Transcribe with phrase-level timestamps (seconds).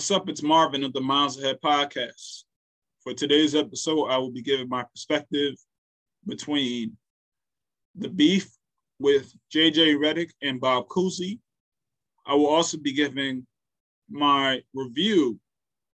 [0.00, 0.30] What's up?
[0.30, 2.44] It's Marvin of the Miles Ahead podcast.
[3.00, 5.56] For today's episode, I will be giving my perspective
[6.26, 6.96] between
[7.94, 8.48] the beef
[8.98, 11.38] with JJ Redick and Bob Cousy.
[12.24, 13.46] I will also be giving
[14.08, 15.38] my review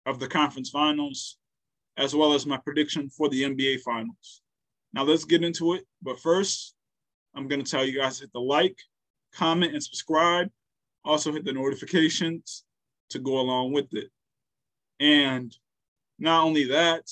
[0.05, 1.39] of the conference finals,
[1.97, 4.43] as well as my prediction for the NBA finals.
[4.93, 5.85] Now let's get into it.
[6.03, 6.75] But first,
[7.35, 8.77] I'm going to tell you guys hit the like,
[9.35, 10.51] comment, and subscribe.
[11.07, 12.64] Also hit the notifications
[13.11, 14.11] to go along with it.
[15.01, 15.55] And
[16.19, 17.09] not only that,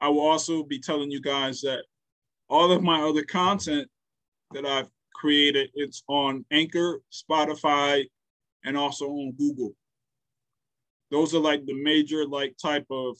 [0.00, 1.84] I will also be telling you guys that
[2.48, 3.88] all of my other content
[4.52, 8.04] that I've created, it's on Anchor, Spotify,
[8.64, 9.72] and also on Google.
[11.10, 13.16] Those are like the major like type of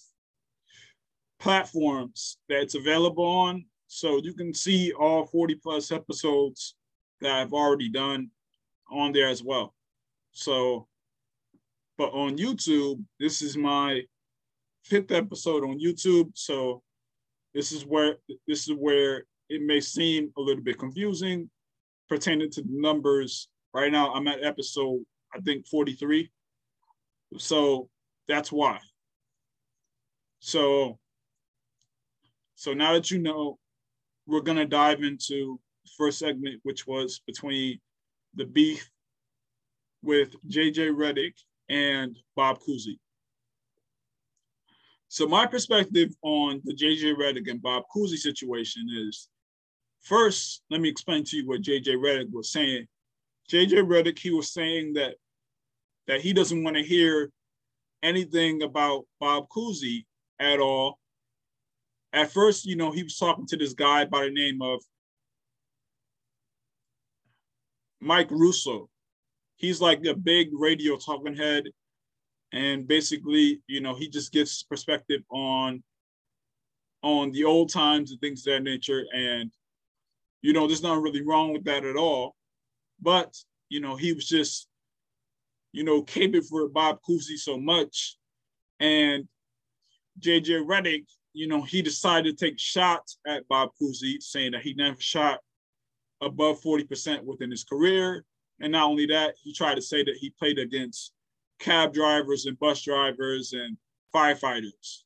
[1.39, 3.65] platforms that's available on.
[3.87, 6.75] So you can see all 40 plus episodes
[7.21, 8.31] that I've already done
[8.91, 9.75] on there as well.
[10.33, 10.89] So
[11.98, 14.02] but on YouTube, this is my
[14.84, 16.30] fifth episode on YouTube.
[16.34, 16.83] So
[17.55, 18.16] this is where
[18.47, 21.50] this is where it may seem a little bit confusing
[22.08, 23.48] pertaining to the numbers.
[23.72, 26.30] Right now, I'm at episode, I think 43.
[27.38, 27.88] So
[28.28, 28.78] that's why.
[30.41, 30.98] So
[32.55, 33.58] so now that you know,
[34.27, 37.78] we're gonna dive into the first segment, which was between
[38.34, 38.88] the beef
[40.03, 41.34] with JJ Redick
[41.69, 42.98] and Bob Cousy.
[45.09, 49.28] So my perspective on the JJ Redick and Bob Cousy situation is,
[50.03, 52.87] first, let me explain to you what JJ Redick was saying.
[53.50, 55.14] JJ Redick, he was saying that
[56.06, 57.31] that he doesn't want to hear
[58.03, 60.05] anything about Bob Cousy
[60.39, 60.98] at all.
[62.12, 64.81] At first, you know, he was talking to this guy by the name of
[68.00, 68.89] Mike Russo
[69.57, 71.65] he's like a big radio talking head.
[72.53, 75.83] And basically you know he just gives perspective on
[77.03, 79.05] on the old times and things of that nature.
[79.15, 79.50] And
[80.43, 82.37] you know there's nothing really wrong with that at all.
[83.00, 83.34] But
[83.69, 84.69] you know he was just
[85.72, 88.16] you know caping for bob cousy so much.
[88.78, 89.27] And
[90.21, 94.75] jj Redick, you know he decided to take shots at bob cousy saying that he
[94.75, 95.41] never shot
[96.22, 98.25] above 40% within his career
[98.61, 101.12] and not only that, he tried to say that he played against
[101.59, 103.77] cab drivers and bus drivers and
[104.15, 105.03] firefighters,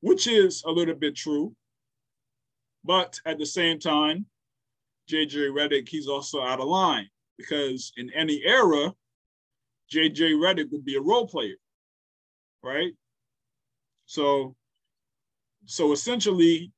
[0.00, 1.54] which is a little bit true.
[2.84, 4.26] But at the same time,
[5.10, 8.92] JJ Redick, he's also out of line because in any era,
[9.92, 11.56] JJ Redick would be a role player,
[12.62, 12.92] right?
[14.06, 14.54] So,
[15.66, 16.72] so essentially,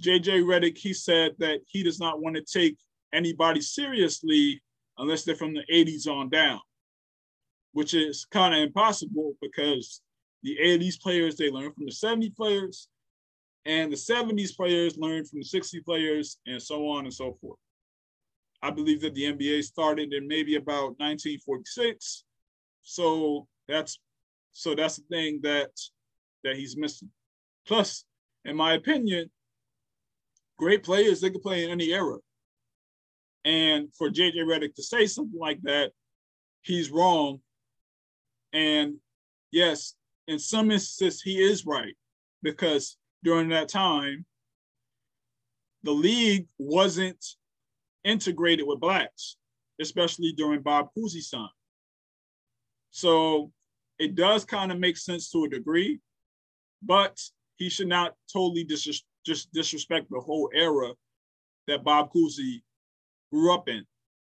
[0.00, 2.76] JJ Redick, he said that he does not want to take
[3.12, 4.62] anybody seriously
[4.98, 6.60] unless they're from the 80s on down,
[7.72, 10.02] which is kind of impossible because
[10.42, 12.88] the 80s players, they learn from the 70 players,
[13.66, 17.58] and the 70s players learn from the 60 players, and so on and so forth.
[18.62, 22.24] I believe that the NBA started in maybe about 1946.
[22.82, 23.98] So that's
[24.52, 25.70] so that's the thing that
[26.44, 27.10] that he's missing.
[27.66, 28.04] Plus,
[28.44, 29.30] in my opinion,
[30.58, 32.16] great players they can play in any era.
[33.44, 35.92] And for JJ Redick to say something like that,
[36.62, 37.40] he's wrong.
[38.52, 38.96] And
[39.50, 39.94] yes,
[40.28, 41.94] in some instances, he is right
[42.42, 44.24] because during that time,
[45.82, 47.24] the league wasn't
[48.04, 49.36] integrated with blacks,
[49.80, 51.48] especially during Bob Cousy's time.
[52.90, 53.52] So
[53.98, 56.00] it does kind of make sense to a degree,
[56.82, 57.18] but
[57.56, 60.92] he should not totally dis- just disrespect the whole era
[61.66, 62.62] that Bob Cousy
[63.32, 63.84] grew up in.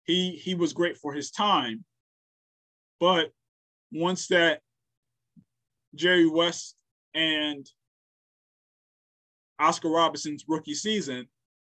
[0.05, 1.85] He he was great for his time,
[2.99, 3.31] but
[3.93, 4.61] once that
[5.95, 6.77] Jerry West
[7.15, 7.67] and
[9.59, 11.27] Oscar Robertson's rookie season,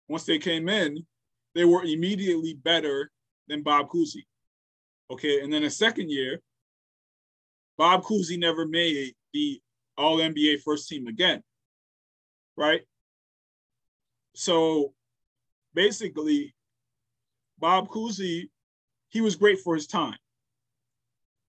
[0.09, 1.07] once they came in,
[1.55, 3.11] they were immediately better
[3.49, 4.25] than Bob Cousy.
[5.11, 6.41] Okay, and then the second year,
[7.79, 9.61] Bob Cousy never made the
[9.97, 11.43] All NBA first team again,
[12.57, 12.83] right?
[14.35, 14.95] So
[15.75, 16.56] basically,
[17.67, 18.49] Bob Cousy,
[19.09, 20.17] he was great for his time.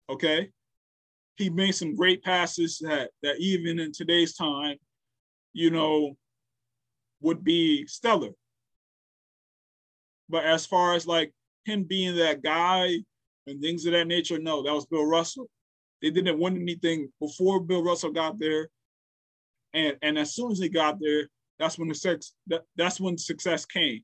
[0.08, 0.50] Okay.
[1.36, 4.76] He made some great passes that, that even in today's time,
[5.52, 6.16] you know,
[7.20, 8.30] would be stellar.
[10.28, 11.32] But as far as like
[11.64, 12.96] him being that guy
[13.46, 15.48] and things of that nature, no, that was Bill Russell.
[16.02, 18.68] They didn't win anything before Bill Russell got there.
[19.74, 21.28] And, and as soon as he got there,
[21.60, 24.02] that's when the sex that, that's when success came.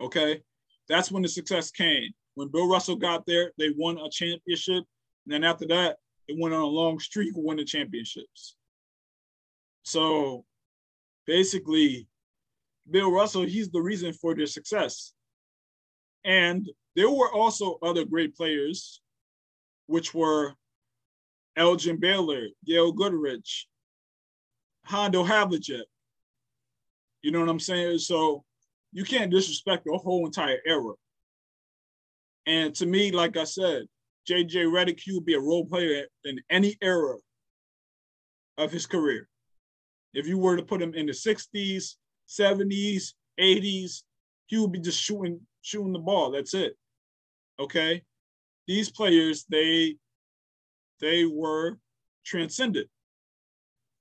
[0.00, 0.42] Okay.
[0.88, 4.84] That's when the success came when Bill Russell got there, they won a championship.
[5.24, 5.96] And then after that,
[6.28, 8.54] it went on a long streak of winning championships.
[9.82, 10.44] So
[11.26, 12.06] basically,
[12.88, 15.14] Bill Russell, he's the reason for their success.
[16.24, 19.00] And there were also other great players,
[19.86, 20.54] which were
[21.56, 23.66] Elgin Baylor, Gail Goodrich,
[24.84, 25.82] Hondo Havlicek.
[27.22, 27.98] You know what I'm saying?
[27.98, 28.44] So
[28.92, 30.94] you can't disrespect the whole entire era.
[32.46, 33.82] And to me, like I said,
[34.28, 37.16] JJ Redick, would be a role player in any era
[38.56, 39.28] of his career.
[40.14, 41.94] If you were to put him in the 60s,
[42.28, 44.02] 70s, 80s,
[44.46, 46.30] he would be just shooting shooting the ball.
[46.30, 46.74] That's it.
[47.58, 48.02] Okay?
[48.66, 49.96] These players, they
[51.00, 51.78] they were
[52.24, 52.88] transcended.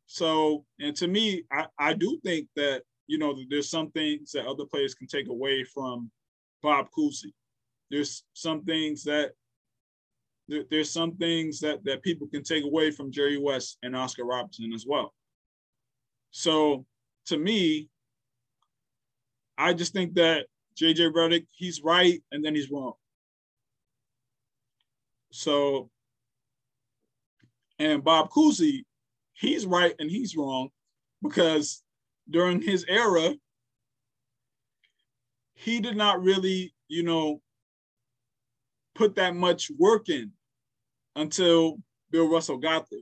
[0.07, 4.45] So, and to me, I, I do think that, you know, there's some things that
[4.45, 6.11] other players can take away from
[6.61, 7.33] Bob Cousy.
[7.89, 9.31] There's some things that
[10.49, 14.25] there, there's some things that that people can take away from Jerry West and Oscar
[14.25, 15.13] Robertson as well.
[16.31, 16.85] So
[17.27, 17.89] to me,
[19.57, 22.93] I just think that JJ Redick, he's right and then he's wrong.
[25.31, 25.89] So,
[27.79, 28.83] and Bob Cousy,
[29.33, 30.69] he's right and he's wrong
[31.21, 31.83] because
[32.29, 33.33] during his era,
[35.53, 37.41] he did not really, you know,
[38.95, 40.31] put that much work in
[41.15, 41.77] until
[42.11, 42.99] Bill Russell got there.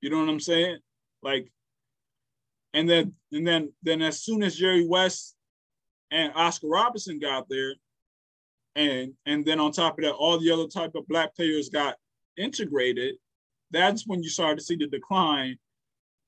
[0.00, 0.78] You know what I'm saying?
[1.22, 1.50] Like,
[2.72, 5.34] and then and then then as soon as Jerry West
[6.10, 7.74] and Oscar Robertson got there,
[8.76, 11.96] and and then on top of that, all the other type of black players got
[12.36, 13.16] integrated.
[13.70, 15.56] That's when you started to see the decline.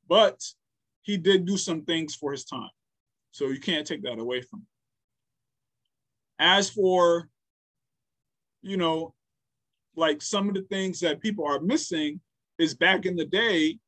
[0.09, 0.43] But
[1.03, 2.71] he did do some things for his time,
[3.31, 4.67] so you can't take that away from him.
[6.39, 7.29] As for,
[8.63, 9.15] you know,
[9.97, 12.21] like some of the things that people are missing
[12.59, 13.79] is back in the day,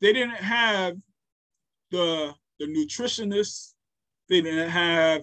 [0.00, 0.96] they didn't have
[1.90, 3.72] the the nutritionists,
[4.28, 5.22] they didn't have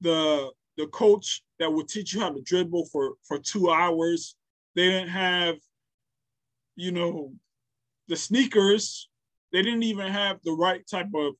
[0.00, 4.36] the the coach that would teach you how to dribble for for two hours.
[4.74, 5.56] They didn't have,
[6.76, 7.32] you know,
[8.08, 9.08] the sneakers.
[9.56, 11.32] They didn't even have the right type of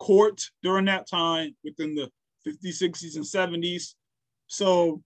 [0.00, 2.10] court during that time within the
[2.44, 3.94] 50s, 60s, and 70s.
[4.48, 5.00] So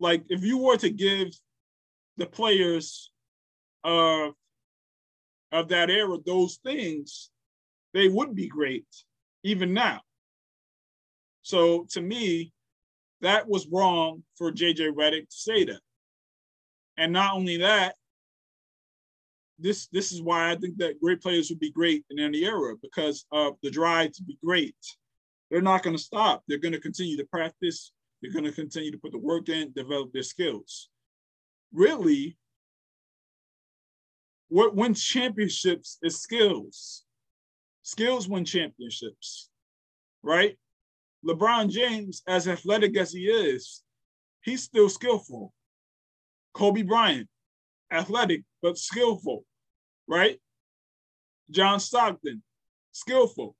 [0.00, 1.28] like if you were to give
[2.16, 3.10] the players
[3.84, 4.32] of
[5.52, 7.28] of that era those things,
[7.92, 8.86] they would be great
[9.42, 10.00] even now.
[11.42, 12.54] So to me,
[13.20, 15.80] that was wrong for JJ Redick to say that.
[16.96, 17.96] And not only that,
[19.58, 22.74] this this is why I think that great players would be great in any era
[22.82, 24.76] because of the drive to be great.
[25.50, 26.42] They're not going to stop.
[26.46, 29.72] They're going to continue to practice, they're going to continue to put the work in,
[29.72, 30.88] develop their skills.
[31.72, 32.36] Really,
[34.48, 37.04] what wins championships is skills.
[37.82, 39.48] Skills win championships,
[40.22, 40.56] right?
[41.24, 43.82] LeBron James, as athletic as he is,
[44.42, 45.52] he's still skillful.
[46.52, 47.28] Kobe Bryant,
[47.90, 49.44] athletic but skillful,
[50.08, 50.38] right?
[51.50, 52.42] John Stockton,
[52.92, 53.56] skillful.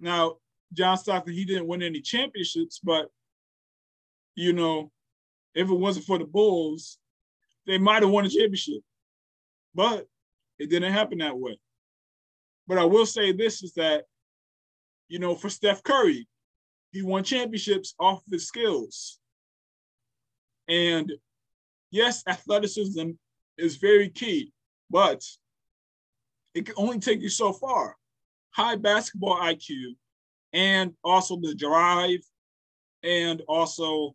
[0.00, 0.36] Now,
[0.72, 3.08] John Stockton, he didn't win any championships, but
[4.34, 4.90] you know,
[5.54, 6.98] if it wasn't for the Bulls,
[7.66, 8.82] they might have won a championship.
[9.74, 10.06] But
[10.58, 11.58] it didn't happen that way.
[12.66, 14.04] But I will say this is that,
[15.08, 16.26] you know, for Steph Curry,
[16.92, 19.18] he won championships off of his skills.
[20.68, 21.12] And
[21.92, 23.10] yes, athleticism
[23.56, 24.50] is very key,
[24.90, 25.22] but
[26.54, 27.96] it can only take you so far.
[28.50, 29.94] High basketball IQ
[30.52, 32.20] and also the drive
[33.04, 34.14] and also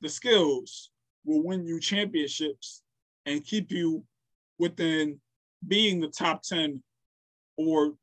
[0.00, 0.90] the skills
[1.24, 2.82] will win you championships
[3.24, 4.04] and keep you
[4.58, 5.20] within
[5.66, 6.82] being the top 10
[7.56, 7.94] or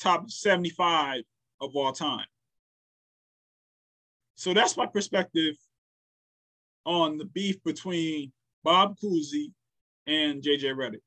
[0.00, 1.22] top 75
[1.60, 2.26] of all time.
[4.36, 5.54] So that's my perspective
[6.86, 9.52] on the beef between Bob Cousy
[10.06, 11.00] and JJ Redick.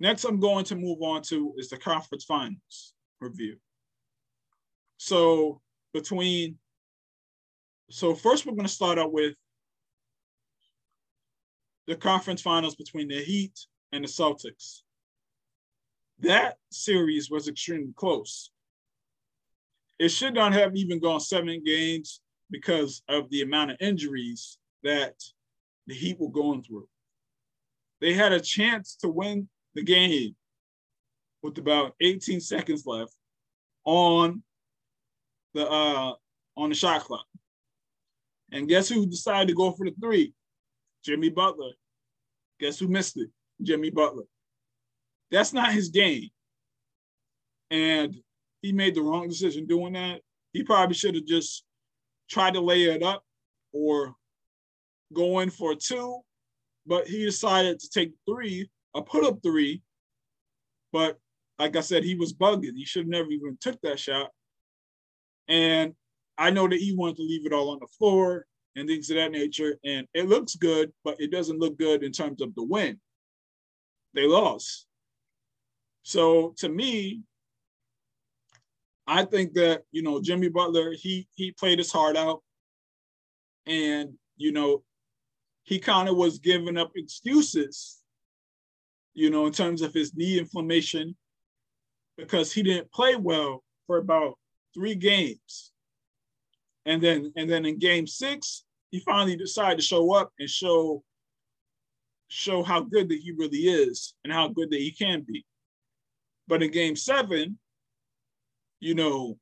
[0.00, 3.56] Next, I'm going to move on to is the conference finals review.
[4.96, 5.60] So
[5.94, 6.56] between,
[7.90, 9.34] so first we're going to start out with
[11.86, 13.58] the conference finals between the Heat
[13.92, 14.80] and the Celtics.
[16.20, 18.50] That series was extremely close.
[19.98, 25.14] It should not have even gone seven games because of the amount of injuries that
[25.86, 26.88] the Heat were going through.
[28.00, 30.34] They had a chance to win the game
[31.42, 33.14] with about 18 seconds left
[33.84, 34.42] on
[35.54, 36.14] the uh
[36.56, 37.26] on the shot clock.
[38.52, 40.34] And guess who decided to go for the three?
[41.04, 41.72] Jimmy Butler.
[42.60, 43.30] Guess who missed it?
[43.62, 44.24] Jimmy Butler.
[45.30, 46.28] That's not his game.
[47.70, 48.14] And
[48.60, 50.20] he made the wrong decision doing that.
[50.52, 51.64] He probably should have just
[52.28, 53.24] tried to lay it up
[53.72, 54.14] or
[55.14, 56.20] go in for two,
[56.86, 59.82] but he decided to take three, a put up three.
[60.92, 61.18] But
[61.58, 62.76] like I said, he was bugging.
[62.76, 64.30] He should have never even took that shot.
[65.48, 65.94] And
[66.38, 69.16] I know that he wanted to leave it all on the floor and things of
[69.16, 69.78] that nature.
[69.84, 72.98] And it looks good, but it doesn't look good in terms of the win.
[74.14, 74.86] They lost.
[76.02, 77.22] So to me,
[79.06, 82.42] I think that you know Jimmy Butler he he played his heart out,
[83.66, 84.82] and you know
[85.64, 87.98] he kind of was giving up excuses,
[89.14, 91.16] you know, in terms of his knee inflammation,
[92.16, 94.38] because he didn't play well for about
[94.74, 95.72] three games,
[96.86, 101.02] and then and then in Game Six he finally decided to show up and show
[102.28, 105.44] show how good that he really is and how good that he can be.
[106.48, 107.58] But in Game Seven
[108.82, 109.38] you know,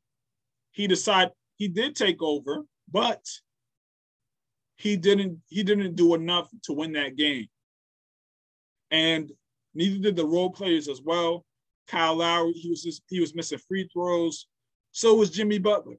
[0.70, 3.24] he decided he did take over, but
[4.80, 7.46] he didn't he didn't do enough to win that game.
[8.90, 9.30] And
[9.74, 11.44] neither did the role players as well.
[11.86, 14.46] Kyle Lowry, he was just, he was missing free throws.
[14.92, 15.96] So was Jimmy Butler.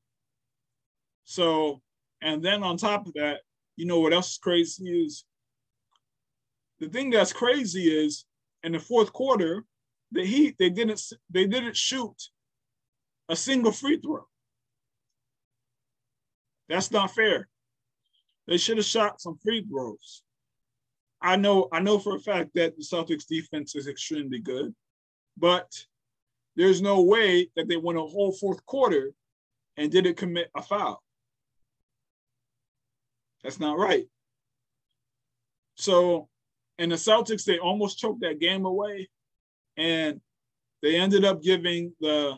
[1.26, 1.82] So,
[2.22, 3.42] and then on top of that,
[3.76, 5.26] you know what else is crazy is
[6.80, 8.26] the thing that's crazy is
[8.64, 9.64] in the fourth quarter,
[10.12, 12.16] the Heat they didn't they didn't shoot
[13.30, 14.26] a single free throw.
[16.68, 17.48] That's not fair.
[18.52, 20.24] They should have shot some free throws.
[21.22, 24.76] I know, I know for a fact that the Celtics defense is extremely good,
[25.38, 25.72] but
[26.58, 29.14] there's no way that they won a whole fourth quarter
[29.78, 31.02] and didn't commit a foul.
[33.42, 34.04] That's not right.
[35.76, 36.28] So,
[36.78, 39.08] in the Celtics, they almost choked that game away,
[39.78, 40.20] and
[40.82, 42.38] they ended up giving the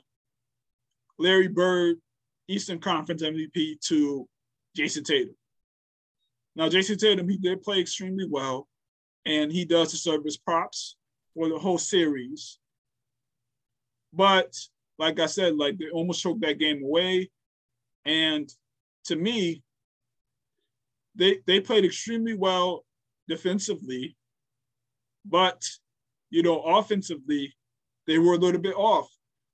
[1.18, 1.98] Larry Bird,
[2.48, 4.30] Eastern Conference MVP to
[4.78, 5.34] Jayson Tatum.
[6.56, 8.68] Now, Jayson Tatum, he did play extremely well,
[9.26, 10.96] and he does deserve his props
[11.34, 12.60] for the whole series.
[14.14, 14.56] But
[15.00, 17.32] like I said, like they almost choked that game away.
[18.06, 18.50] And
[19.06, 19.64] to me,
[21.16, 22.86] they they played extremely well
[23.28, 24.16] defensively,
[25.26, 25.64] but
[26.30, 27.54] you know, offensively,
[28.08, 29.08] they were a little bit off.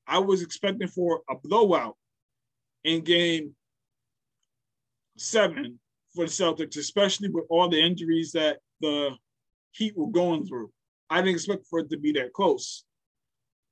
[0.08, 1.96] I was expecting for a blowout
[2.84, 3.56] in game
[5.18, 5.79] seven
[6.16, 9.16] for the Celtics, especially with all the injuries that the
[9.72, 10.72] Heat were going through.
[11.10, 12.84] I didn't expect for it to be that close.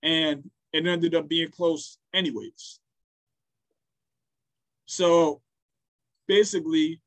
[0.03, 2.79] And it ended up being close anyways.
[4.85, 5.41] So
[6.27, 7.01] basically,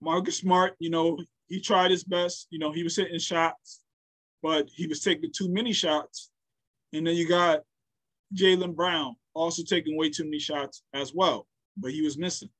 [0.00, 2.46] Marcus Smart, you know, he tried his best.
[2.50, 3.80] You know, he was hitting shots,
[4.42, 6.30] but he was taking too many shots.
[6.92, 7.60] And then you got
[8.34, 12.50] Jaylen Brown also taking way too many shots as well, but he was missing.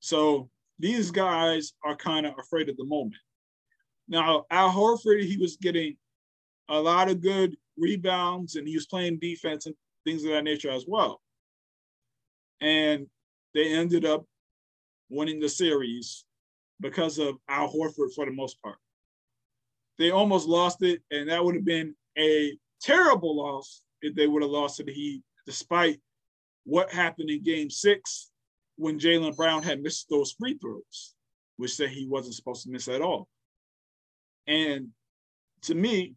[0.00, 3.20] So these guys are kind of afraid at the moment.
[4.08, 5.96] Now, Al Horford, he was getting
[6.68, 10.70] a lot of good rebounds and he was playing defense and things of that nature
[10.70, 11.20] as well.
[12.60, 13.06] And
[13.54, 14.24] they ended up
[15.10, 16.24] winning the series
[16.80, 18.76] because of Al Horford for the most part.
[19.98, 24.42] They almost lost it, and that would have been a terrible loss if they would
[24.42, 26.00] have lost to the Heat, despite
[26.64, 28.30] what happened in game six
[28.78, 31.14] when Jaylen Brown had missed those free throws,
[31.56, 33.28] which said he wasn't supposed to miss at all.
[34.46, 34.88] And
[35.62, 36.14] to me,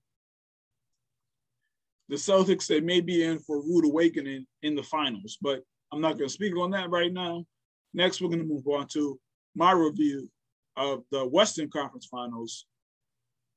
[2.07, 6.01] the Celtics, they may be in for a rude awakening in the finals, but I'm
[6.01, 7.45] not going to speak on that right now.
[7.93, 9.19] Next, we're going to move on to
[9.55, 10.29] my review
[10.77, 12.65] of the Western Conference Finals,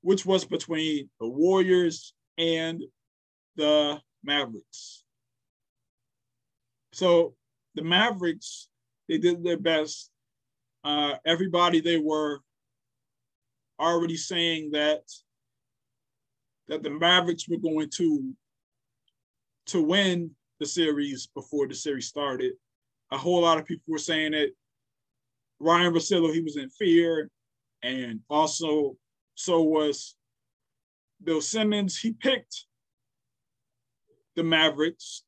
[0.01, 2.83] which was between the Warriors and
[3.57, 5.05] the Mavericks.
[6.93, 7.35] So
[7.75, 8.69] the Mavericks,
[9.09, 10.11] they did their best.
[10.83, 12.41] Uh, everybody they were
[13.81, 15.03] already saying that
[16.69, 18.35] that the Mavericks were going to
[19.67, 20.31] to win
[20.61, 22.53] the series before the series started.
[23.11, 24.55] A whole lot of people were saying it.
[25.61, 27.31] Ryan Russillo, he was in fear,
[27.83, 28.97] and also
[29.35, 30.17] so was
[31.23, 31.99] Bill Simmons.
[31.99, 32.67] He picked
[34.37, 35.23] the Mavericks,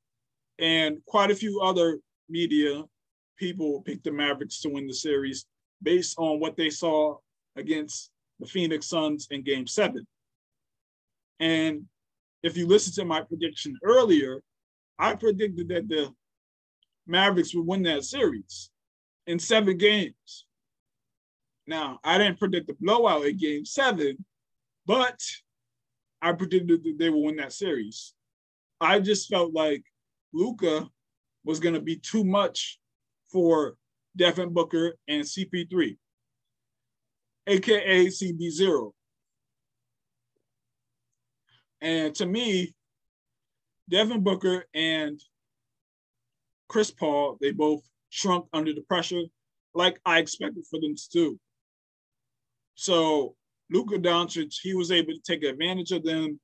[0.58, 2.84] and quite a few other media
[3.36, 5.46] people picked the Mavericks to win the series
[5.82, 7.16] based on what they saw
[7.56, 10.06] against the Phoenix Suns in game seven.
[11.40, 11.84] And
[12.42, 14.42] if you listen to my prediction earlier,
[14.98, 16.12] I predicted that the
[17.06, 18.70] Mavericks would win that series
[19.26, 20.46] in seven games.
[21.66, 24.24] Now, I didn't predict the blowout in game seven,
[24.86, 25.20] but
[26.22, 28.14] I predicted that they would win that series.
[28.80, 29.82] I just felt like
[30.32, 30.88] Luka
[31.44, 32.78] was going to be too much
[33.32, 33.76] for
[34.16, 35.96] Devin Booker and CP3,
[37.46, 38.92] aka CB0.
[41.80, 42.74] And to me,
[43.88, 45.20] Devin Booker and
[46.68, 49.22] Chris Paul, they both shrunk under the pressure
[49.74, 51.38] like I expected for them to do.
[52.74, 53.36] So
[53.70, 56.40] Luka Doncic, he was able to take advantage of them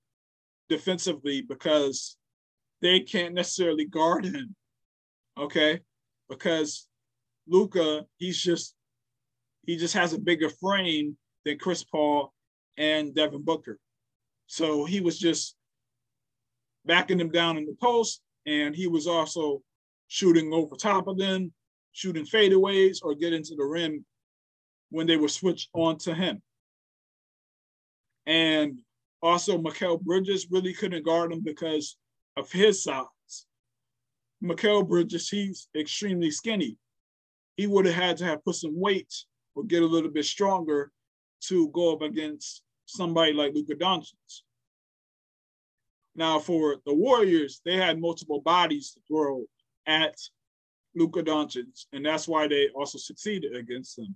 [0.69, 2.17] defensively because
[2.81, 4.55] they can't necessarily guard him.
[5.39, 5.81] Okay,
[6.29, 6.89] because
[7.47, 8.75] Luka, he's just
[9.67, 12.33] he just has a bigger frame than Chris Paul
[12.77, 13.79] and Devin Booker.
[14.47, 15.57] So he was just
[16.85, 19.63] backing them down in the post, and he was also
[20.09, 21.53] shooting over top of them,
[21.93, 24.05] shooting fadeaways or get into the rim
[24.91, 26.43] when they were switched on to him.
[28.27, 28.81] And
[29.23, 31.97] also, Mikal Bridges really couldn't guard him because
[32.37, 33.05] of his size.
[34.43, 36.77] Mikal Bridges, he's extremely skinny.
[37.57, 39.13] He would have had to have put some weight
[39.55, 40.91] or get a little bit stronger
[41.43, 44.43] to go up against somebody like Luka Doncic.
[46.15, 49.45] Now, for the Warriors, they had multiple bodies to throw
[49.87, 50.17] at
[50.95, 54.15] Luka Doncic, and that's why they also succeeded against them,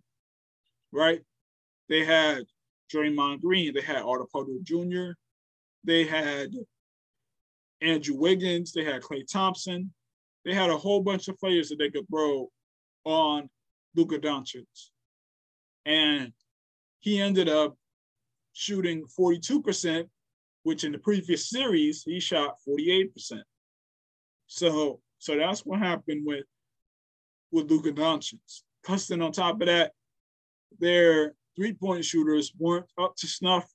[0.93, 1.23] right?
[1.89, 2.45] They had
[2.93, 5.13] Draymond Green, they had Porter Jr.,
[5.85, 6.53] they had
[7.81, 9.93] Andrew Wiggins, they had Klay Thompson,
[10.47, 12.49] they had a whole bunch of players that they could throw
[13.05, 13.51] on
[13.97, 14.65] Luka Doncic.
[15.85, 16.33] And
[17.01, 17.77] he ended up
[18.53, 20.09] shooting 42%,
[20.63, 23.43] which in the previous series, he shot 48%.
[24.47, 26.45] So, so that's what happened with,
[27.51, 28.39] with Luka Doncic.
[28.85, 29.91] Plus, then on top of that,
[30.79, 33.69] their three-point shooters weren't up to snuff.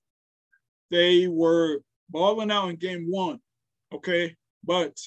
[0.90, 3.40] They were balling out in game one,
[3.94, 4.38] okay?
[4.64, 4.98] But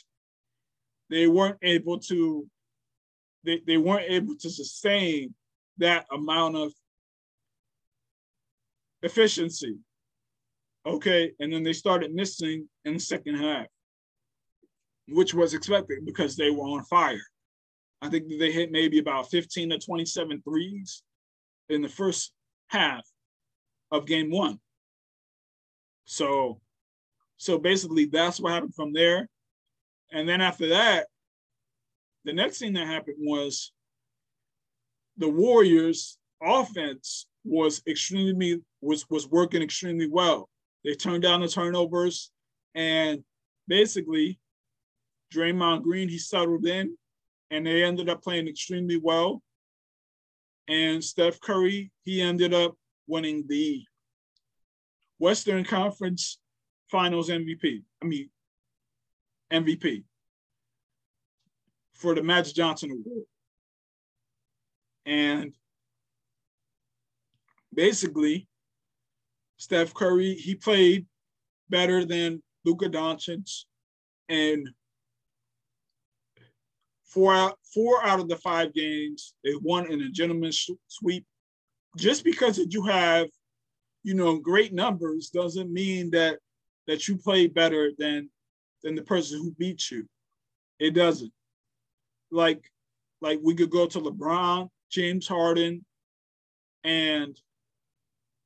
[1.15, 2.47] they weren't able to,
[3.45, 5.35] they, they weren't able to sustain
[5.79, 6.73] that amount of
[9.03, 9.77] efficiency.
[10.87, 13.67] Okay, and then they started missing in the second half,
[15.09, 17.23] which was expected because they were on fire.
[18.03, 21.03] I think they hit maybe about 15 to 27 threes
[21.71, 22.33] in the first
[22.69, 23.03] half
[23.91, 24.59] of game one.
[26.05, 26.61] So,
[27.39, 29.29] so basically that's what happened from there.
[30.13, 31.07] And then after that,
[32.25, 33.73] the next thing that happened was
[35.17, 40.49] the Warriors offense was extremely was was working extremely well.
[40.85, 42.31] They turned down the turnovers
[42.75, 43.23] and
[43.69, 44.39] basically
[45.33, 46.97] Draymond Green he settled in
[47.51, 49.43] and they ended up playing extremely well.
[50.69, 53.85] And Steph Curry, he ended up winning the
[55.19, 56.39] Western Conference
[56.91, 57.83] Finals MVP.
[58.03, 58.31] I mean,
[59.55, 60.05] MVP
[61.95, 63.27] for the Magic Johnson Award.
[65.07, 65.55] And
[67.73, 68.49] basically,
[69.59, 71.07] Steph Curry, he played
[71.71, 73.65] better than Luka Doncic
[74.29, 74.69] and
[77.05, 81.25] four out four out of the five games they won in a gentleman's sweep.
[81.97, 83.29] Just because you have,
[84.03, 86.39] you know, great numbers doesn't mean that
[86.87, 88.29] that you play better than
[88.85, 90.07] than the person who beat you.
[90.79, 91.33] It doesn't.
[92.31, 92.71] Like
[93.21, 95.85] like we could go to LeBron, James Harden,
[96.85, 97.37] and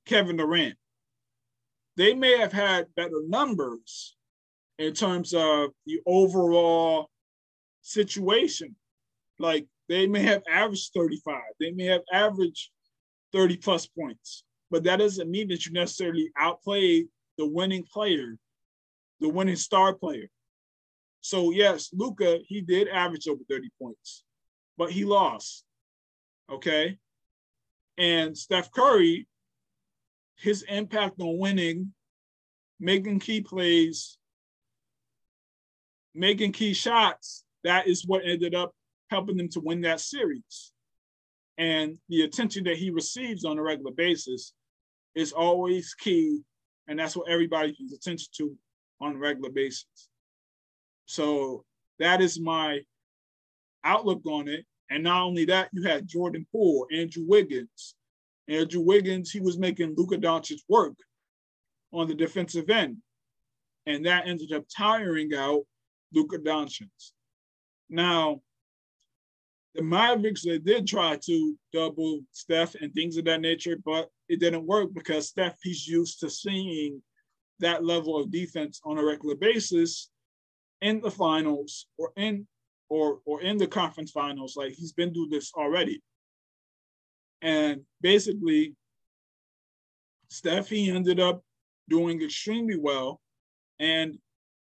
[0.07, 0.77] Kevin Durant.
[1.96, 4.16] They may have had better numbers
[4.79, 7.11] in terms of the overall
[7.83, 8.77] situation.
[9.40, 12.70] Like they may have averaged 35, they may have averaged
[13.33, 17.05] 30 plus points, but that doesn't mean that you necessarily outplay
[17.37, 18.37] the winning player,
[19.20, 20.28] the winning star player.
[21.20, 24.24] So yes, Luka, he did average over 30 points,
[24.76, 25.64] but he lost.
[26.50, 26.98] Okay.
[27.96, 29.26] And Steph Curry,
[30.37, 31.92] his impact on winning,
[32.78, 34.18] making key plays,
[36.14, 38.72] making key shots, that is what ended up
[39.11, 40.72] helping them to win that series.
[41.57, 44.52] And the attention that he receives on a regular basis
[45.14, 46.40] is always key.
[46.87, 48.57] And that's what everybody pays attention to
[49.01, 50.09] on a regular basis.
[51.07, 51.65] So
[51.99, 52.81] that is my
[53.85, 54.65] outlook on it.
[54.91, 57.95] And not only that, you had Jordan Poole, Andrew Wiggins.
[58.49, 60.95] Andrew Wiggins, he was making Luka Doncic work
[61.93, 62.99] on the defensive end.
[63.87, 65.65] And that ended up tiring out
[66.13, 66.89] Luka Doncic.
[67.91, 68.41] Now,
[69.75, 74.41] the Mavericks they did try to double Steph and things of that nature, but it
[74.41, 77.03] didn't work because Steph he's used to seeing
[77.61, 80.11] that level of defense on a regular basis
[80.81, 82.47] in the finals or in
[82.88, 84.57] or or in the conference finals.
[84.57, 86.03] Like he's been through this already.
[87.42, 88.75] And basically,
[90.29, 91.42] Steph he ended up
[91.88, 93.21] doing extremely well,
[93.79, 94.18] and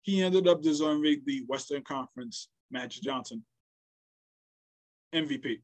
[0.02, 3.43] he ended up deserving the Western Conference Magic Johnson
[5.13, 5.62] MVP.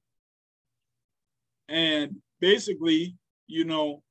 [1.69, 3.15] And basically,
[3.47, 4.03] you know,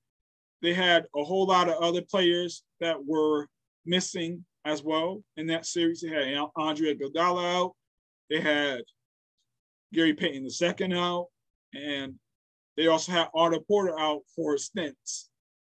[0.62, 3.46] they had a whole lot of other players that were
[3.86, 6.00] missing as well in that series.
[6.00, 7.72] They had Andre Iguodala out.
[8.28, 8.82] They had
[9.92, 11.26] Gary Payton II out,
[11.74, 12.14] and
[12.76, 15.30] they also had Otto Porter out for stints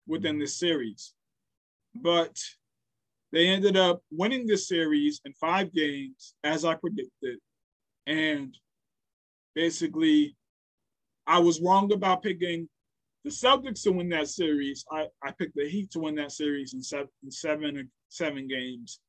[0.06, 1.12] within this series.
[1.94, 2.36] But
[3.32, 7.38] they ended up winning this series in five games, as I predicted.
[8.06, 8.56] And
[9.54, 10.36] basically,
[11.26, 12.68] I was wrong about picking
[13.24, 14.84] the Celtics to win that series.
[14.90, 19.00] I, I picked the Heat to win that series in seven, seven, seven games.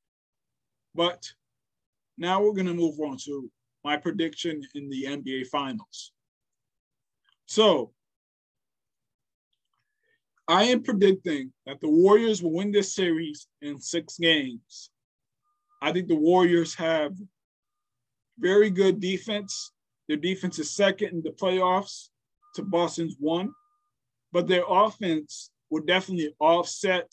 [0.93, 1.31] But
[2.17, 3.49] now we're going to move on to
[3.83, 6.11] my prediction in the NBA Finals.
[7.45, 7.91] So
[10.47, 14.89] I am predicting that the Warriors will win this series in six games.
[15.81, 17.13] I think the Warriors have
[18.37, 19.71] very good defense.
[20.07, 22.09] Their defense is second in the playoffs
[22.55, 23.53] to Boston's one,
[24.31, 27.11] but their offense will definitely offset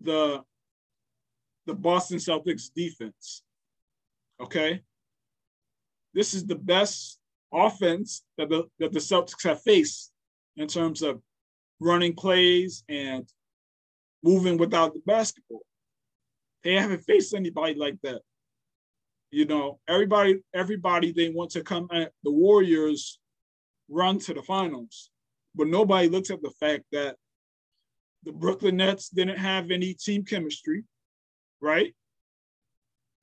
[0.00, 0.42] the
[1.66, 3.42] the Boston Celtics defense.
[4.40, 4.82] Okay.
[6.14, 7.18] This is the best
[7.52, 10.12] offense that the that the Celtics have faced
[10.56, 11.20] in terms of
[11.80, 13.28] running plays and
[14.22, 15.62] moving without the basketball.
[16.64, 18.22] They haven't faced anybody like that.
[19.30, 23.18] You know, everybody, everybody they want to come at the Warriors
[23.88, 25.10] run to the finals.
[25.58, 27.16] But nobody looks at the fact that
[28.22, 30.84] the Brooklyn Nets didn't have any team chemistry,
[31.60, 31.94] right?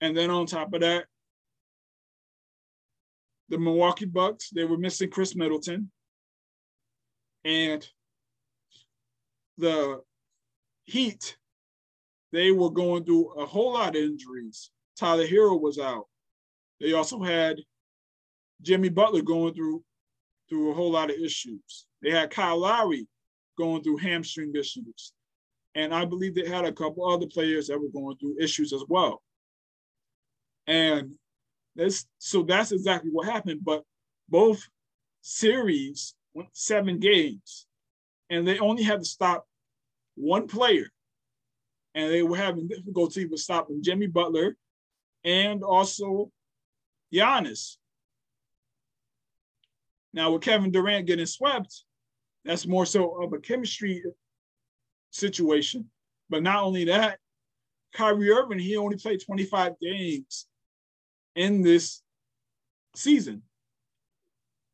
[0.02, 1.06] And then on top of that,
[3.48, 5.90] the Milwaukee Bucks, they were missing Khris Middleton.
[7.46, 7.88] And
[9.58, 10.02] the
[10.84, 11.38] Heat,
[12.34, 14.72] they were going through a whole lot of injuries.
[15.00, 16.06] Tyler Herro was out.
[16.82, 17.62] They also had
[18.62, 19.84] Jimmy Butler going through
[20.50, 21.86] through a whole lot of issues.
[22.02, 23.08] They had Kyle Lowry
[23.58, 25.14] going through hamstring issues.
[25.76, 28.84] And I believe they had a couple other players that were going through issues as
[28.88, 29.22] well.
[30.68, 31.16] And
[31.76, 33.62] that's so that's exactly what happened.
[33.64, 33.84] But
[34.30, 34.68] both
[35.22, 37.68] series went seven games
[38.30, 39.48] and they only had to stop
[40.16, 40.88] one player.
[41.94, 44.58] And they were having difficulty with stopping Jimmy Butler
[45.24, 46.32] and also
[47.14, 47.78] Giannis.
[50.16, 51.84] Now, with Kevin Durant getting swept,
[52.46, 54.02] that's more so of a chemistry
[55.12, 55.90] situation.
[56.30, 57.20] But not only that,
[57.94, 60.48] Kyrie Irving, he only played 25 games
[61.36, 62.02] in this
[62.96, 63.42] season.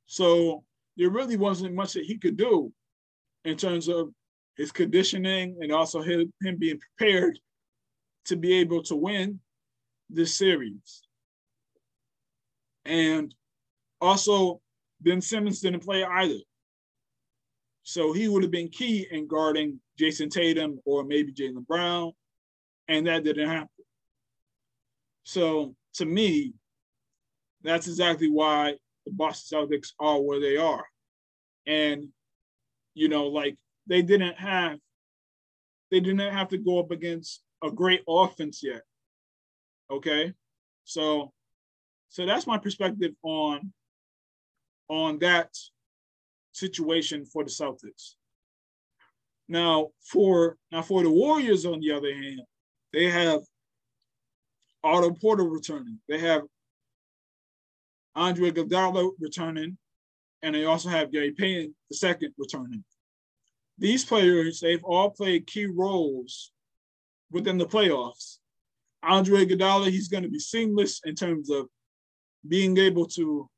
[0.05, 0.63] So
[0.95, 2.71] there really wasn't much that he could do
[3.43, 4.09] in terms of
[4.57, 7.39] his conditioning and also him, him being prepared
[8.25, 9.39] to be able to win
[10.07, 11.01] this series.
[12.85, 13.33] And
[13.99, 14.61] also,
[15.01, 16.39] Ben Simmons didn't play either.
[17.83, 22.11] So he would have been key in guarding Jayson Tatum or maybe Jaylen Brown,
[22.87, 23.69] and that didn't happen.
[25.23, 26.53] So to me,
[27.63, 30.85] that's exactly why the Boston Celtics are where they are.
[31.65, 32.09] And,
[32.93, 34.77] you know, like they didn't have
[35.89, 38.81] they didn't have to go up against a great offense yet.
[39.89, 40.33] Okay.
[40.85, 41.33] So
[42.09, 43.73] so that's my perspective on
[44.91, 45.49] on that
[46.51, 48.15] situation for the Celtics.
[49.47, 52.41] Now for now for the Warriors, on the other hand,
[52.91, 53.39] they have
[54.83, 55.99] Otto Porter returning.
[56.09, 56.41] They have
[58.15, 59.77] Andre Iguodala returning,
[60.43, 62.83] and they also have Gary Payton the second returning.
[63.77, 66.51] These players, they've all played key roles
[67.31, 68.39] within the playoffs.
[69.03, 71.67] Andre Iguodala, he's going to be seamless in terms of
[72.45, 73.49] being able to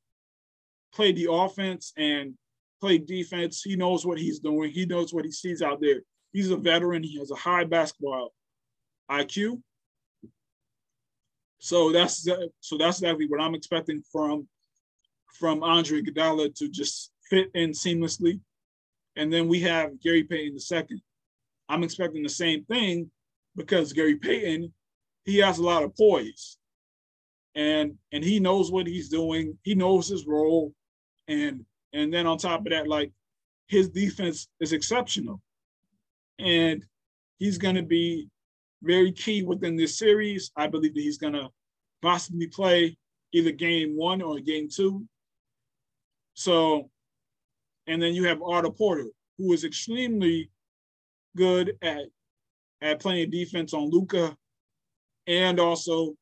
[0.94, 2.34] play the offense and
[2.80, 3.62] play defense.
[3.62, 4.70] He knows what he's doing.
[4.70, 6.00] He knows what he sees out there.
[6.32, 7.02] He's a veteran.
[7.02, 8.32] He has a high basketball
[9.10, 9.62] IQ.
[11.58, 12.28] So that's
[12.60, 14.48] so that's exactly what I'm expecting from
[15.38, 18.40] from Andre Iguodala to just fit in seamlessly.
[19.16, 21.02] And then we have Gary Payton II.
[21.68, 23.10] I'm expecting the same thing
[23.56, 24.72] because Gary Payton,
[25.24, 26.58] he has a lot of poise.
[27.54, 29.58] and and he knows what he's doing.
[29.62, 30.72] He knows his role,
[31.28, 33.12] and and then on top of that, like
[33.68, 35.40] his defense is exceptional,
[36.38, 36.84] and
[37.38, 38.28] he's going to be
[38.82, 40.50] very key within this series.
[40.56, 41.48] I believe that he's going to
[42.02, 42.96] possibly play
[43.32, 45.06] either game one or game two.
[46.34, 46.90] So,
[47.86, 49.06] and then you have Otto Porter,
[49.38, 50.50] who is extremely
[51.36, 52.06] good at
[52.82, 54.36] at playing defense on Luka,
[55.26, 56.14] and also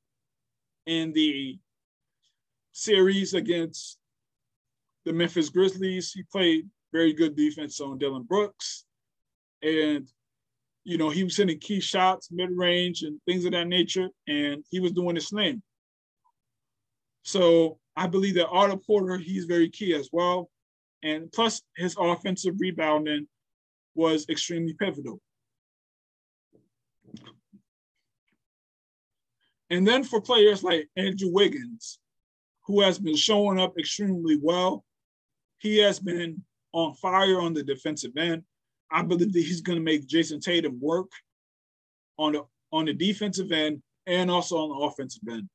[0.86, 1.58] in the
[2.72, 3.98] series against
[5.04, 8.84] the Memphis Grizzlies, he played very good defense on Dillon Brooks,
[9.62, 10.08] and
[10.84, 14.64] you know he was hitting key shots, mid range, and things of that nature, and
[14.70, 15.62] he was doing his thing.
[17.22, 20.50] So I believe that Otto Porter, he's very key as well.
[21.02, 23.26] And plus his offensive rebounding
[23.94, 25.20] was extremely pivotal.
[29.70, 31.98] And then for players like Andrew Wiggins,
[32.66, 34.84] who has been showing up extremely well,
[35.62, 38.42] he has been on fire on the defensive end.
[38.90, 41.10] I believe that he's going to make Jayson Tatum work
[42.18, 45.48] on the on the defensive end and also on the offensive end.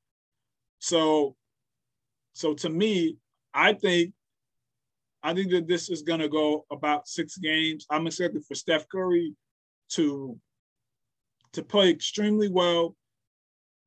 [0.80, 1.36] So
[2.34, 3.17] so to me,
[3.54, 4.13] I think
[5.24, 7.86] I think that this is going to go about six games.
[7.89, 9.36] I'm expecting for Steph Curry
[9.89, 10.39] to
[11.52, 12.96] to play extremely well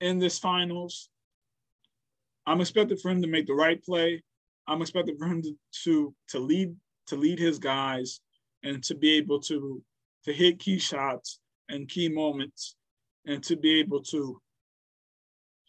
[0.03, 1.09] in this finals.
[2.47, 4.23] I'm expecting for him to make the right play.
[4.71, 5.55] I'm expecting for him to
[5.85, 6.75] to, to lead
[7.09, 8.21] to lead his guys
[8.63, 9.83] and to be able to
[10.25, 12.77] to hit key shots and key moments
[13.27, 14.41] and to be able to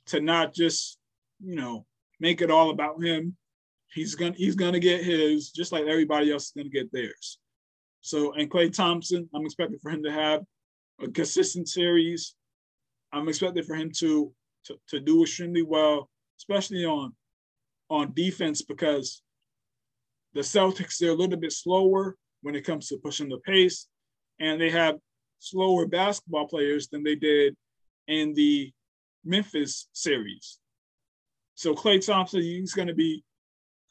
[0.05, 0.99] to not just
[1.43, 1.85] you know
[2.19, 3.35] make it all about him.
[3.91, 7.39] He's gonna he's gonna get his just like everybody else is gonna get theirs.
[8.01, 10.43] So and Klay Thompson, I'm expecting for him to have
[11.01, 12.35] a consistent series.
[13.11, 14.31] I'm expecting for him to
[14.65, 17.13] to, to do extremely well, especially on
[17.91, 19.21] on defense because
[20.33, 23.87] the Celtics they're a little bit slower when it comes to pushing the pace,
[24.39, 24.95] and they have
[25.39, 27.55] slower basketball players than they did
[28.07, 28.71] in the
[29.25, 30.57] Memphis series.
[31.55, 33.23] So Klay Thompson, he's going to be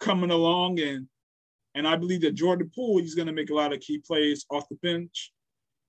[0.00, 1.06] coming along, and
[1.74, 4.46] and I believe that Jordan Poole, he's going to make a lot of key plays
[4.50, 5.30] off the bench.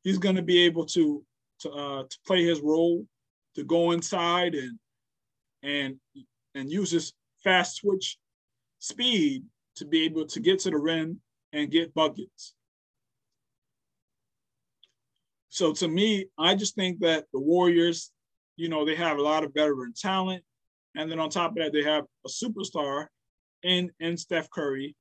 [0.04, 1.24] He's going to be able to
[1.62, 3.08] to uh, to play his role,
[3.56, 4.78] to go inside and
[5.64, 5.96] and
[6.56, 7.14] and use his
[7.44, 8.18] fast switch
[8.80, 9.44] speed
[9.76, 11.20] to be able to get to the rim
[11.54, 12.54] and get buckets.
[15.50, 18.12] So to me, I just think that the Warriors,
[18.56, 20.44] you know, they have a lot of veteran talent.
[20.96, 23.08] And then on top of that, they have a superstar
[23.64, 24.96] in, in Steph Curry,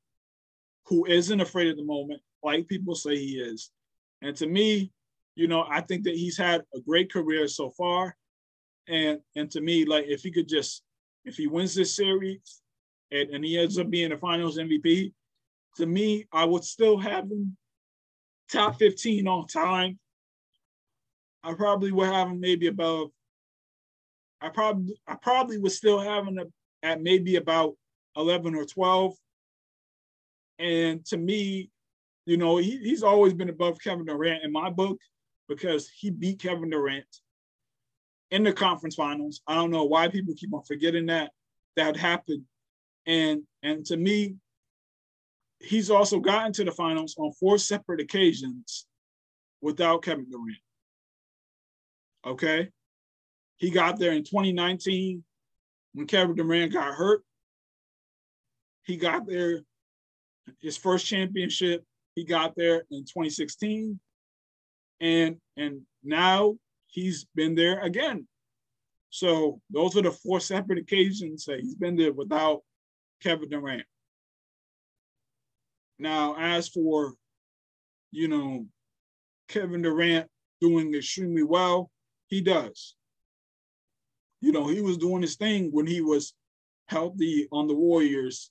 [0.87, 3.71] who isn't afraid at the moment, like people say he is.
[4.23, 4.93] And to me,
[5.37, 8.17] you know, I think that he's had a great career so far.
[8.89, 10.83] And and to me, like if he could just
[11.25, 12.61] if he wins this series
[13.11, 15.13] and, and he ends up being the finals MVP,
[15.77, 17.57] to me, I would still have him
[18.51, 19.99] top 15 on time.
[21.43, 23.11] I probably would have him maybe above
[24.41, 26.47] I probably I probably was still having a
[26.83, 27.75] at maybe about
[28.17, 29.15] 11 or 12.
[30.59, 31.71] And to me,
[32.27, 34.99] you know, he, he's always been above Kevin Durant in my book
[35.49, 37.07] because he beat Kevin Durant
[38.31, 39.41] in the conference finals.
[39.47, 41.33] I don't know why people keep on forgetting that
[41.77, 42.45] that happened.
[43.07, 44.37] And and to me,
[45.59, 48.87] he's also gotten to the finals on four separate occasions
[49.61, 50.59] without Kevin Durant.
[52.27, 52.69] Okay.
[53.57, 55.23] He got there in 2019
[55.93, 57.23] when Kevin Durant got hurt.
[58.85, 59.61] He got there,
[60.61, 64.01] his first championship, he got there in 2016.
[65.01, 66.57] And, and now
[66.91, 68.27] he's been there again.
[69.11, 72.63] So those are the four separate occasions that he's been there without
[73.23, 73.85] Kevin Durant.
[75.99, 77.15] Now, as for,
[78.13, 78.67] you know,
[79.49, 80.29] Kevin Durant
[80.61, 81.91] doing extremely well,
[82.29, 82.95] he does
[84.41, 86.35] you know, he was doing his thing when he was
[86.89, 88.51] healthy on the Warriors,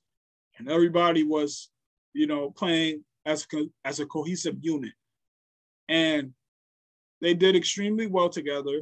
[0.58, 1.70] and everybody was,
[2.14, 3.46] you know, playing as
[3.84, 4.94] as a cohesive unit,
[5.88, 6.34] and
[7.22, 8.82] they did extremely well together.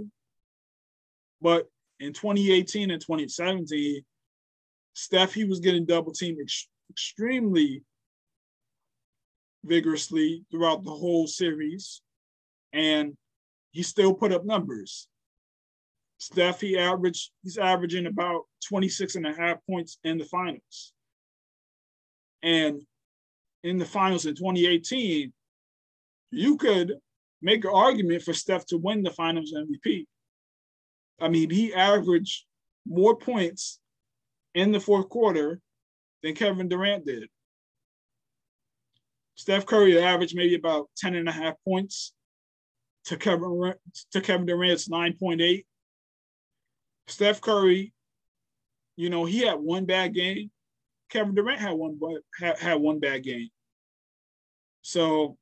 [1.42, 1.68] But
[2.00, 4.02] in 2018 and 2017,
[4.94, 7.84] Steph he was getting double teamed ex- extremely
[9.64, 12.02] vigorously throughout the whole series,
[12.74, 13.16] and
[13.72, 15.08] he still put up numbers.
[16.20, 20.94] Steph, he averaged, he's averaging about 26 and a half points in the finals.
[22.42, 22.82] And
[23.64, 25.32] in the finals in 2018,
[26.32, 26.96] you could
[27.42, 30.06] make an argument for Steph to win the finals MVP.
[31.20, 32.46] I mean, he averaged
[32.86, 33.80] more points
[34.54, 35.60] in the fourth quarter
[36.24, 37.30] than Kevin Durant did.
[39.36, 42.14] Steph Curry averaged maybe about 10 and a half points
[43.06, 43.74] to Kevin,
[44.12, 45.64] to Kevin Durant's 9.8.
[47.08, 47.94] Steph Curry,
[48.96, 50.50] you know, he had one bad game.
[51.10, 52.00] Kevin Durant had one
[52.40, 53.50] had, had one bad game.
[54.82, 55.38] So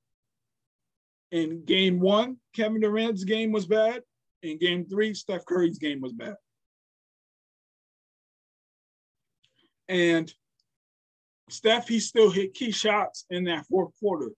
[1.31, 4.01] in game one, Kevin Durant's game was bad.
[4.43, 6.35] In game three, Steph Curry's game was bad.
[9.87, 10.31] And
[11.49, 14.31] Steph, he still hit key shots in that fourth quarter.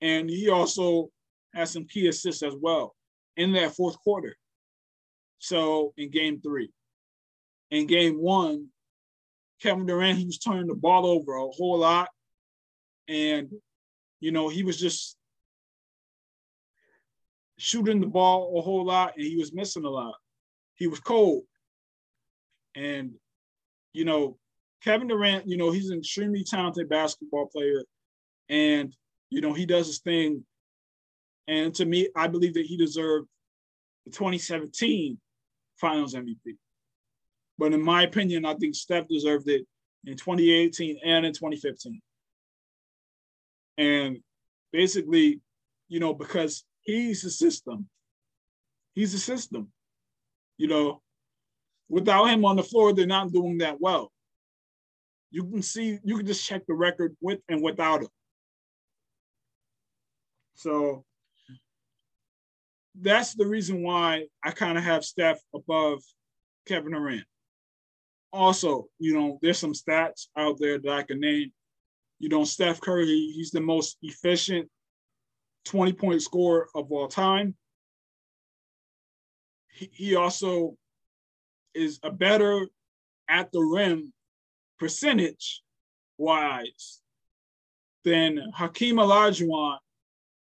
[0.00, 1.10] And he also
[1.54, 2.94] had some key assists as well
[3.36, 4.36] in that fourth quarter.
[5.38, 6.70] So in game three.
[7.70, 8.68] In game one,
[9.60, 12.08] Kevin Durant, he was turning the ball over a whole lot.
[13.08, 13.50] And,
[14.20, 15.16] you know, he was just
[17.62, 20.16] shooting the ball a whole lot and he was missing a lot.
[20.74, 21.44] He was cold.
[22.74, 23.12] And,
[23.92, 24.36] you know,
[24.82, 27.84] Kevin Durant, you know, he's an extremely talented basketball player.
[28.48, 28.92] And,
[29.30, 30.44] you know, he does his thing.
[31.46, 33.28] And to me, I believe that he deserved
[34.06, 35.16] the 2017
[35.76, 36.56] finals MVP.
[37.58, 39.64] But in my opinion, I think Steph deserved it
[40.04, 42.00] in 2018 and in 2015.
[43.78, 44.18] And
[44.72, 45.40] basically,
[45.86, 47.88] you know, because he's the system.
[48.94, 49.72] He's the system.
[50.58, 51.02] You know,
[51.88, 54.12] without him on the floor, they're not doing that well.
[55.30, 58.08] You can see, you can just check the record with and without him.
[60.54, 61.04] So
[63.00, 66.02] that's the reason why I kind of have Steph above
[66.66, 67.24] Kevin Durant.
[68.32, 71.52] Also, you know, there's some stats out there that I can name.
[72.18, 74.68] You know, Steph Curry, he's the most efficient
[75.64, 77.54] 20 point scorer of all time.
[79.68, 80.76] He, also
[81.74, 82.68] is a better
[83.28, 84.12] at the rim
[84.78, 85.62] percentage
[86.18, 87.00] wise
[88.04, 89.78] than Hakeem Olajuwon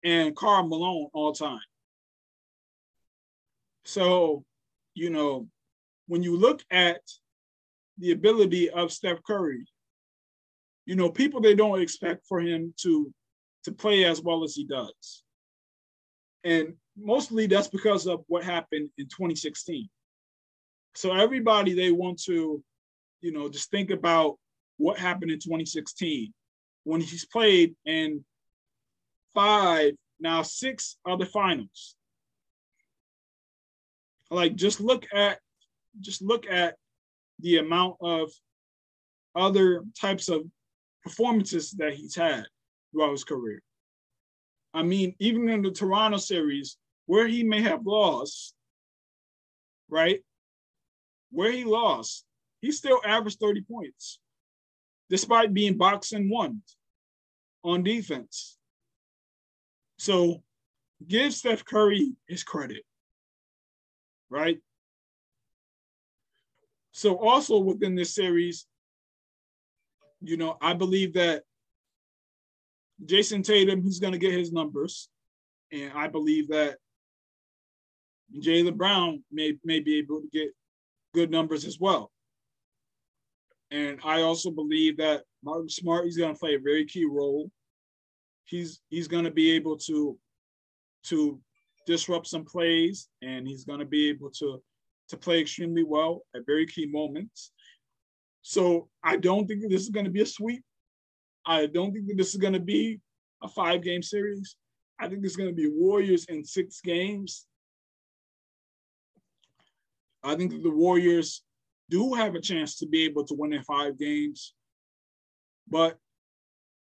[0.05, 1.59] and Karl Malone all time.
[3.85, 4.45] So,
[4.95, 5.49] you know,
[6.07, 7.01] when you look at
[7.99, 9.67] the ability of Steph Curry,
[10.87, 13.13] you know, people they don't expect for him to
[13.67, 15.23] to play as well as he does.
[16.43, 19.89] And mostly that's because of what happened in 2016.
[20.95, 22.63] So everybody they want to
[23.21, 24.39] you know, just think about
[24.77, 26.33] what happened in 2016
[26.85, 28.25] when he's played in
[29.35, 31.97] five, now six other finals.
[34.31, 35.39] Like just look at
[36.01, 36.77] just look at
[37.41, 38.31] the amount of
[39.35, 40.43] other types of
[41.03, 42.45] performances that he's had
[42.97, 43.63] throughout his career.
[44.73, 48.55] I mean, even in the Toronto series, where he may have lost,
[49.89, 50.21] right?
[51.31, 52.25] Where he lost,
[52.63, 54.19] he still averaged 30 points,
[55.11, 56.63] despite being boxing one
[57.63, 58.57] on defense.
[59.99, 60.43] So
[61.07, 62.83] give Steph Curry his credit,
[64.31, 64.59] right?
[66.93, 68.67] So also within this series,
[70.23, 71.45] you know, I believe that
[73.05, 75.09] Jayson Tatum, he's going to get his numbers.
[75.73, 76.79] And I believe that
[78.41, 80.49] Jaylen Brown may, may be able to get
[81.15, 82.11] good numbers as well.
[83.71, 87.51] And I also believe that Marcus Smart is going to play a very key role.
[88.45, 90.17] He's he's going to be able to
[91.07, 91.41] to
[91.85, 94.63] disrupt some plays, and he's going to be able to
[95.09, 97.53] to play extremely well at very key moments.
[98.43, 100.65] So I don't think this is going to be a sweep.
[101.47, 103.01] I don't think that this is going to be
[103.43, 104.57] a five game series.
[104.99, 107.47] I think it's going to be Warriors in six games.
[110.25, 111.43] I think that the Warriors
[111.89, 114.55] do have a chance to be able to win in five games.
[115.69, 115.99] But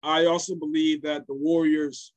[0.01, 2.13] I also believe that the Warriors,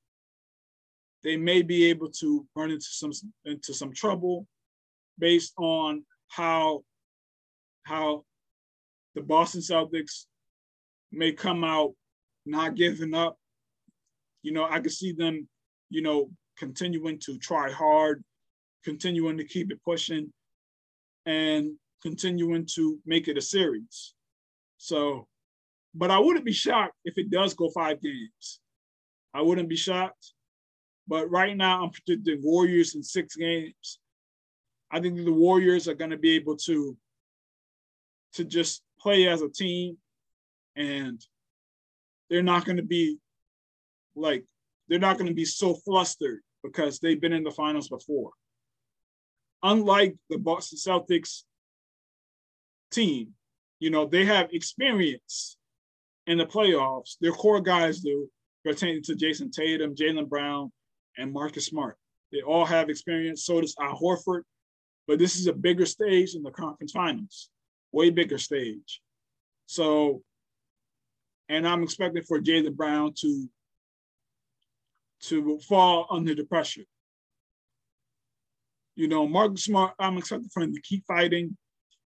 [1.22, 3.12] they may be able to run into some
[3.44, 4.46] into some trouble
[5.18, 6.82] based on how
[7.82, 8.24] how
[9.14, 10.24] the Boston Celtics
[11.10, 11.92] may come out
[12.44, 13.36] not giving up.
[14.42, 15.48] You know, I can see them,
[15.90, 18.24] you know, continuing to try hard,
[18.84, 20.32] continuing to keep it pushing.
[21.24, 24.14] And continuing to make it a series.
[24.76, 25.26] So,
[25.94, 28.60] but I wouldn't be shocked if it does go five games.
[29.32, 30.32] I wouldn't be shocked.
[31.06, 33.98] But right now, I'm predicting Warriors in six games.
[34.90, 36.96] I think the Warriors are going to be able to
[38.34, 39.98] to just play as a team,
[40.74, 41.24] and
[42.32, 43.18] they're not going to be
[44.16, 44.44] like
[44.88, 48.30] they're not going to be so flustered because they've been in the finals before.
[49.62, 51.42] Unlike the Boston Celtics
[52.90, 53.34] team.
[53.80, 55.56] you know, they have experience
[56.26, 57.16] in the playoffs.
[57.20, 58.28] Their core guys do,
[58.64, 60.72] pertaining to Jayson Tatum, Jaylen Brown,
[61.18, 61.96] and Marcus Smart.
[62.32, 63.44] They all have experience.
[63.44, 64.42] So does Al Horford.
[65.06, 67.50] But this is a bigger stage in the conference finals,
[67.90, 69.00] way bigger stage.
[69.66, 70.22] So,
[71.48, 73.48] and I'm expecting for Jaylen Brown to
[75.22, 76.84] to fall under the pressure.
[78.96, 81.56] You know, Marcus Smart, I'm expecting for him to keep fighting.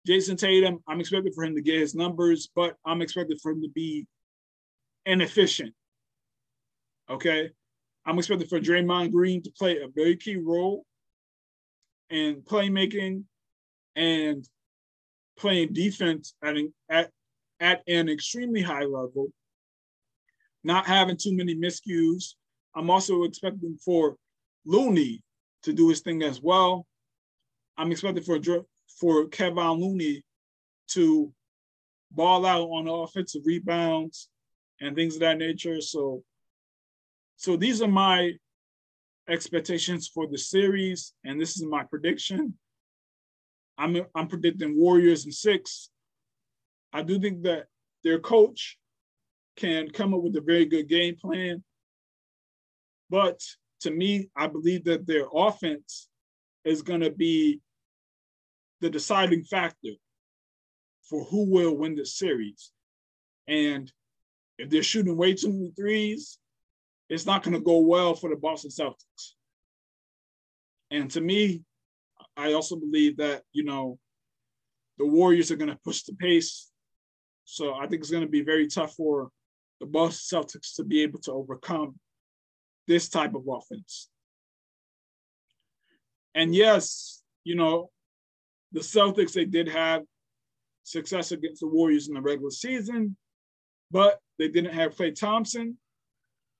[0.06, 3.62] Jayson Tatum, I'm expecting for him to get his numbers, but I'm expecting for him
[3.62, 4.06] to be
[5.04, 5.74] inefficient.
[7.10, 7.50] Okay.
[8.04, 10.84] I'm expecting for Draymond Green to play a very key role
[12.10, 13.24] in playmaking
[13.94, 14.46] and
[15.38, 16.56] playing defense at
[16.88, 17.10] at,
[17.62, 19.28] at an extremely high level,
[20.64, 22.34] not having too many miscues.
[22.74, 24.16] I'm also expecting for
[24.66, 25.22] Looney
[25.62, 26.86] to do his thing as well.
[27.78, 28.38] I'm expecting for
[28.98, 30.22] for Kevon Looney
[30.88, 31.32] to
[32.10, 34.28] ball out on offensive rebounds
[34.80, 35.80] and things of that nature.
[35.80, 36.24] So,
[37.36, 38.32] so these are my
[39.28, 42.54] expectations for the series, and this is my prediction.
[43.78, 45.91] I'm I'm predicting Warriors in six.
[46.92, 47.66] I do think that
[48.04, 48.78] their coach
[49.56, 51.62] can come up with a very good game plan.
[53.10, 53.40] But
[53.80, 56.08] to me, I believe that their offense
[56.64, 57.60] is going to be
[58.80, 59.92] the deciding factor
[61.08, 62.72] for who will win the series.
[63.46, 63.92] And
[64.58, 66.38] if they're shooting way too many threes,
[67.08, 69.34] it's not going to go well for the Boston Celtics.
[70.90, 71.62] And to me,
[72.36, 73.98] I also believe that, you know,
[74.98, 76.71] the Warriors are going to push the pace.
[77.44, 79.30] So I think it's going to be very tough for
[79.80, 81.98] the Boston Celtics to be able to overcome
[82.86, 84.08] this type of offense.
[86.34, 87.90] And yes, you know,
[88.72, 90.02] the Celtics, they did have
[90.84, 93.16] success against the Warriors in the regular season,
[93.90, 95.76] but they didn't have Klay Thompson.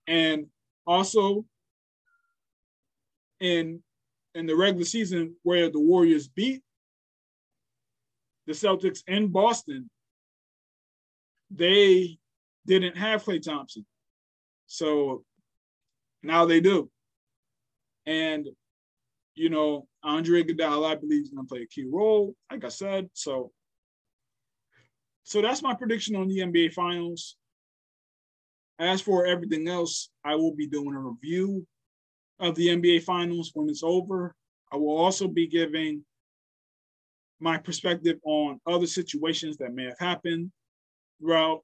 [0.07, 0.47] And
[0.85, 1.45] also
[3.39, 3.81] in
[4.35, 6.61] in the regular season where the Warriors beat
[8.47, 9.89] the Celtics in Boston,
[11.53, 12.17] they
[12.65, 13.85] didn't have Klay Thompson.
[14.67, 15.23] So
[16.21, 16.89] now they do.
[18.05, 18.47] And
[19.35, 22.69] you know, Andre Iguodala, I believe, is going to play a key role, like I
[22.69, 23.09] said.
[23.13, 23.51] So,
[25.23, 27.35] so that's my prediction on the NBA Finals.
[28.79, 31.65] As for everything else, I will be doing a review
[32.39, 34.35] of the NBA Finals when it's over.
[34.71, 36.03] I will also be giving
[37.39, 40.51] my perspective on other situations that may have happened
[41.23, 41.61] throughout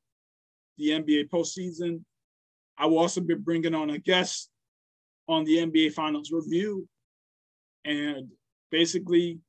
[0.77, 2.03] the NBA postseason.
[2.77, 4.49] I will also be bringing on a guest
[5.27, 6.87] on the NBA Finals review
[7.85, 8.29] and
[8.71, 9.39] basically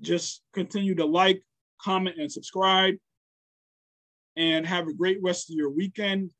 [0.00, 1.42] just continue to like,
[1.82, 2.94] comment, and subscribe.
[4.36, 6.30] And have a great rest of your weekend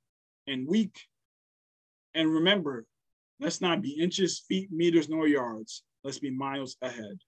[0.47, 1.01] and week.
[2.15, 2.85] And remember,
[3.41, 5.83] let's not be inches, feet, meters, nor yards.
[6.05, 7.19] Let's be miles ahead.